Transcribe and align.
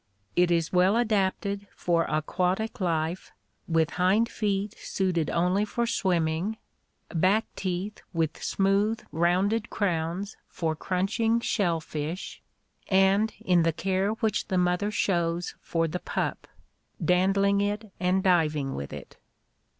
It 0.35 0.49
is 0.49 0.73
well 0.73 0.97
adapted 0.97 1.67
for 1.75 2.05
aquatic 2.09 2.79
life, 2.81 3.31
with 3.67 3.91
hind 4.01 4.29
feet 4.29 4.75
suited 4.79 5.29
only 5.29 5.63
for 5.63 5.85
swimming, 5.85 6.57
back 7.13 7.45
teeth 7.55 8.01
with 8.11 8.41
smooth 8.41 9.01
rounded 9.11 9.69
crowns 9.69 10.37
for 10.47 10.75
crunching 10.75 11.39
"shell 11.39 11.79
fish," 11.81 12.41
and 12.87 13.31
in 13.41 13.61
the 13.61 13.71
care 13.73 14.13
which 14.13 14.47
the 14.47 14.57
mother 14.57 14.89
shows 14.89 15.53
for 15.61 15.87
the 15.87 15.99
pup,— 15.99 16.47
dandling 17.05 17.61
it 17.61 17.91
and 17.99 18.23
diving 18.23 18.73
with 18.73 18.91
it. 18.91 19.17